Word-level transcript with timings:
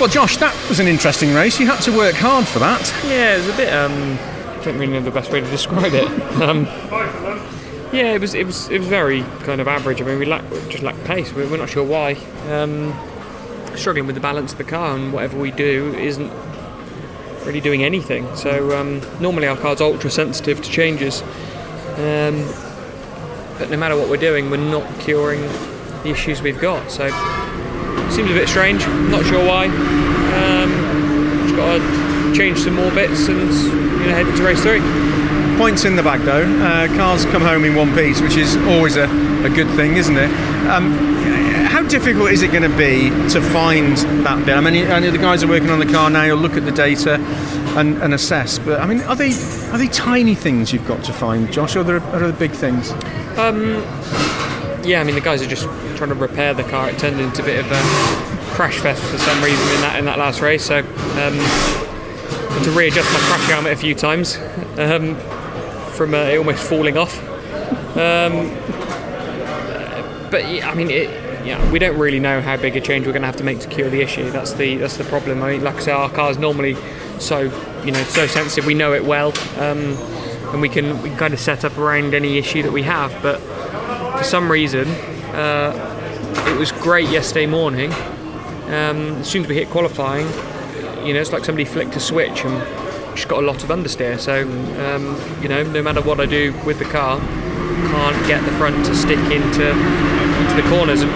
Well, 0.00 0.08
Josh, 0.08 0.38
that 0.38 0.56
was 0.66 0.80
an 0.80 0.86
interesting 0.86 1.34
race. 1.34 1.60
You 1.60 1.66
had 1.66 1.80
to 1.82 1.94
work 1.94 2.14
hard 2.14 2.48
for 2.48 2.58
that. 2.58 2.90
Yeah, 3.04 3.34
it 3.34 3.38
was 3.40 3.48
a 3.48 3.56
bit. 3.58 3.70
Um, 3.70 4.18
I 4.58 4.64
don't 4.64 4.78
really 4.78 4.94
know 4.94 5.02
the 5.02 5.10
best 5.10 5.30
way 5.30 5.42
to 5.42 5.50
describe 5.50 5.92
it. 5.92 6.08
Um, 6.40 6.64
yeah, 7.92 8.14
it 8.14 8.20
was 8.22 8.32
it 8.32 8.46
was 8.46 8.70
it 8.70 8.78
was 8.78 8.88
very 8.88 9.20
kind 9.40 9.60
of 9.60 9.68
average. 9.68 10.00
I 10.00 10.06
mean, 10.06 10.18
we 10.18 10.24
lack, 10.24 10.42
just 10.70 10.82
lacked 10.82 11.04
pace. 11.04 11.34
We're, 11.34 11.50
we're 11.50 11.58
not 11.58 11.68
sure 11.68 11.84
why. 11.84 12.14
Um, 12.48 12.94
struggling 13.76 14.06
with 14.06 14.14
the 14.14 14.22
balance 14.22 14.52
of 14.52 14.58
the 14.58 14.64
car, 14.64 14.96
and 14.96 15.12
whatever 15.12 15.38
we 15.38 15.50
do 15.50 15.94
isn't 15.98 16.32
really 17.44 17.60
doing 17.60 17.84
anything. 17.84 18.34
So 18.36 18.80
um, 18.80 19.02
normally 19.20 19.48
our 19.48 19.56
car's 19.58 19.82
ultra 19.82 20.10
sensitive 20.10 20.62
to 20.62 20.70
changes, 20.70 21.20
um, 21.98 22.42
but 23.58 23.68
no 23.68 23.76
matter 23.76 23.98
what 23.98 24.08
we're 24.08 24.16
doing, 24.16 24.50
we're 24.50 24.56
not 24.56 24.98
curing 25.00 25.42
the 26.04 26.08
issues 26.08 26.40
we've 26.40 26.58
got. 26.58 26.90
So 26.90 27.10
seems 28.10 28.30
a 28.30 28.34
bit 28.34 28.48
strange. 28.48 28.86
Not 29.10 29.24
sure 29.26 29.44
why. 29.44 29.66
Um, 29.66 30.70
just 31.44 31.56
got 31.56 31.78
to 31.78 32.34
change 32.36 32.58
some 32.58 32.74
more 32.74 32.90
bits 32.92 33.28
and 33.28 33.40
you 33.40 34.06
know 34.06 34.14
head 34.14 34.26
into 34.26 34.42
race 34.42 34.62
three. 34.62 34.80
Points 35.58 35.84
in 35.84 35.96
the 35.96 36.02
bag 36.02 36.20
though. 36.20 36.44
Uh, 36.44 36.86
cars 36.96 37.24
come 37.26 37.42
home 37.42 37.64
in 37.64 37.74
one 37.74 37.94
piece, 37.94 38.20
which 38.20 38.36
is 38.36 38.56
always 38.68 38.96
a, 38.96 39.04
a 39.44 39.50
good 39.50 39.68
thing, 39.76 39.96
isn't 39.96 40.16
it? 40.16 40.30
Um, 40.70 40.92
how 41.66 41.82
difficult 41.86 42.30
is 42.30 42.42
it 42.42 42.50
going 42.50 42.68
to 42.68 42.76
be 42.76 43.10
to 43.30 43.40
find 43.40 43.96
that 44.24 44.44
bit? 44.44 44.56
I 44.56 44.60
mean, 44.60 44.90
I 44.90 44.98
know 44.98 45.10
the 45.10 45.18
guys 45.18 45.42
are 45.44 45.48
working 45.48 45.70
on 45.70 45.78
the 45.78 45.86
car 45.86 46.10
now. 46.10 46.24
You'll 46.24 46.38
look 46.38 46.56
at 46.56 46.64
the 46.64 46.72
data 46.72 47.14
and, 47.76 48.02
and 48.02 48.14
assess. 48.14 48.58
But 48.58 48.80
I 48.80 48.86
mean, 48.86 49.00
are 49.02 49.16
they 49.16 49.32
are 49.70 49.78
they 49.78 49.88
tiny 49.88 50.34
things 50.34 50.72
you've 50.72 50.88
got 50.88 51.04
to 51.04 51.12
find, 51.12 51.52
Josh, 51.52 51.76
or 51.76 51.80
are 51.80 51.84
there, 51.84 52.00
are 52.00 52.18
there 52.18 52.32
big 52.32 52.52
things? 52.52 52.90
Um, 53.38 53.82
yeah, 54.84 55.00
I 55.00 55.04
mean 55.04 55.14
the 55.14 55.20
guys 55.20 55.42
are 55.42 55.46
just 55.46 55.64
trying 55.96 56.10
to 56.10 56.14
repair 56.14 56.54
the 56.54 56.64
car. 56.64 56.90
It 56.90 56.98
turned 56.98 57.20
into 57.20 57.42
a 57.42 57.44
bit 57.44 57.64
of 57.64 57.70
a 57.70 57.80
crash 58.54 58.78
fest 58.78 59.02
for 59.02 59.18
some 59.18 59.42
reason 59.42 59.66
in 59.74 59.80
that 59.80 59.98
in 59.98 60.04
that 60.06 60.18
last 60.18 60.40
race. 60.40 60.64
So 60.64 60.78
um, 60.78 61.38
to 62.64 62.70
readjust 62.72 63.12
my 63.12 63.18
crash 63.20 63.48
helmet 63.48 63.72
a 63.72 63.76
few 63.76 63.94
times 63.94 64.36
um, 64.78 65.16
from 65.92 66.14
uh, 66.14 66.18
it 66.18 66.38
almost 66.38 66.62
falling 66.68 66.96
off. 66.96 67.18
Um, 67.96 68.50
but 70.30 70.48
yeah, 70.48 70.70
I 70.70 70.74
mean, 70.74 70.90
it, 70.90 71.10
yeah, 71.44 71.70
we 71.72 71.78
don't 71.78 71.98
really 71.98 72.20
know 72.20 72.40
how 72.40 72.56
big 72.56 72.76
a 72.76 72.80
change 72.80 73.06
we're 73.06 73.12
going 73.12 73.22
to 73.22 73.26
have 73.26 73.36
to 73.36 73.44
make 73.44 73.60
to 73.60 73.68
cure 73.68 73.90
the 73.90 74.00
issue. 74.00 74.30
That's 74.30 74.52
the 74.52 74.76
that's 74.76 74.96
the 74.96 75.04
problem. 75.04 75.42
I 75.42 75.52
mean, 75.52 75.64
like 75.64 75.76
I 75.76 75.80
say, 75.80 75.92
our 75.92 76.10
car's 76.10 76.38
normally 76.38 76.76
so 77.18 77.40
you 77.84 77.92
know 77.92 78.02
so 78.04 78.26
sensitive. 78.26 78.66
We 78.66 78.74
know 78.74 78.92
it 78.92 79.04
well, 79.04 79.32
um, 79.58 79.96
and 80.52 80.60
we 80.60 80.68
can 80.68 81.02
we 81.02 81.08
can 81.10 81.18
kind 81.18 81.34
of 81.34 81.40
set 81.40 81.64
up 81.64 81.76
around 81.78 82.14
any 82.14 82.38
issue 82.38 82.62
that 82.62 82.72
we 82.72 82.82
have. 82.82 83.10
But 83.22 83.40
for 84.20 84.24
some 84.24 84.52
reason, 84.52 84.86
uh, 85.32 85.72
it 86.46 86.58
was 86.58 86.72
great 86.72 87.08
yesterday 87.08 87.46
morning. 87.46 87.90
Um, 88.66 89.16
as 89.16 89.30
soon 89.30 89.44
as 89.44 89.48
we 89.48 89.54
hit 89.54 89.70
qualifying, 89.70 90.26
you 91.06 91.14
know, 91.14 91.20
it's 91.22 91.32
like 91.32 91.42
somebody 91.42 91.64
flicked 91.64 91.96
a 91.96 92.00
switch 92.00 92.44
and 92.44 93.16
just 93.16 93.28
got 93.28 93.42
a 93.42 93.46
lot 93.46 93.64
of 93.64 93.70
understeer. 93.70 94.20
So, 94.20 94.42
um, 94.42 95.42
you 95.42 95.48
know, 95.48 95.62
no 95.62 95.80
matter 95.80 96.02
what 96.02 96.20
I 96.20 96.26
do 96.26 96.52
with 96.66 96.78
the 96.78 96.84
car, 96.84 97.18
can't 97.18 98.26
get 98.26 98.44
the 98.44 98.52
front 98.58 98.84
to 98.84 98.94
stick 98.94 99.18
into, 99.18 99.70
into 99.70 100.54
the 100.54 100.68
corners. 100.68 101.00
And, 101.00 101.10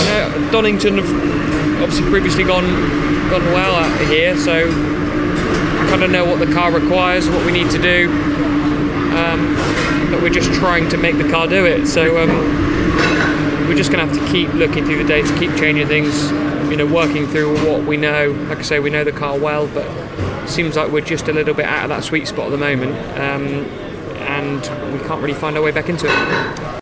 you 0.00 0.06
know, 0.06 0.48
Donington 0.50 0.96
have 0.96 1.82
obviously 1.82 2.08
previously 2.08 2.44
gone 2.44 2.64
gone 3.28 3.44
well 3.52 3.74
out 3.74 4.08
here, 4.08 4.38
so 4.38 4.68
I 4.70 5.86
kind 5.90 6.02
of 6.02 6.10
know 6.10 6.24
what 6.24 6.38
the 6.38 6.50
car 6.54 6.72
requires, 6.72 7.28
what 7.28 7.44
we 7.44 7.52
need 7.52 7.70
to 7.72 7.78
do. 7.78 8.08
Um, 9.16 9.54
but 10.10 10.22
we're 10.22 10.30
just 10.30 10.52
trying 10.54 10.88
to 10.90 10.96
make 10.96 11.16
the 11.18 11.28
car 11.28 11.46
do 11.46 11.64
it. 11.64 11.86
So 11.86 12.22
um, 12.22 12.30
we're 13.68 13.76
just 13.76 13.90
going 13.90 14.06
to 14.06 14.12
have 14.12 14.26
to 14.26 14.32
keep 14.32 14.52
looking 14.54 14.84
through 14.84 14.98
the 14.98 15.08
data, 15.08 15.34
keep 15.38 15.54
changing 15.56 15.86
things, 15.88 16.30
you 16.70 16.76
know, 16.76 16.86
working 16.86 17.26
through 17.26 17.54
what 17.66 17.84
we 17.84 17.96
know. 17.96 18.30
Like 18.48 18.58
I 18.58 18.62
say, 18.62 18.78
we 18.78 18.90
know 18.90 19.04
the 19.04 19.12
car 19.12 19.38
well, 19.38 19.66
but 19.68 19.86
seems 20.48 20.76
like 20.76 20.90
we're 20.90 21.04
just 21.04 21.28
a 21.28 21.32
little 21.32 21.54
bit 21.54 21.66
out 21.66 21.84
of 21.84 21.88
that 21.90 22.04
sweet 22.04 22.26
spot 22.26 22.46
at 22.46 22.50
the 22.50 22.58
moment, 22.58 22.92
um, 23.18 23.64
and 24.26 24.60
we 24.92 25.06
can't 25.06 25.22
really 25.22 25.34
find 25.34 25.56
our 25.56 25.62
way 25.62 25.70
back 25.70 25.88
into 25.88 26.06
it. 26.06 26.62